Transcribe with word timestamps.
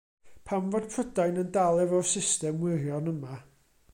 Pam 0.51 0.71
fod 0.75 0.87
Prydain 0.93 1.37
yn 1.41 1.51
dal 1.57 1.83
efo'r 1.83 2.09
system 2.13 2.59
wirion 2.65 3.13
yma? 3.15 3.37